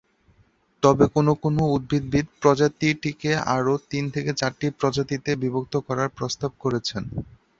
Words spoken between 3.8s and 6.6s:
তিন থেকে চারটি প্রজাতিতে বিভক্ত করার প্রস্তাব